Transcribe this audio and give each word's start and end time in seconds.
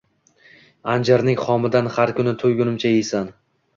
anjirning 0.93 1.37
xomidan 1.43 1.91
har 1.99 2.15
kuni 2.21 2.35
to‘yguningcha 2.45 2.93
yeysan 2.95 3.31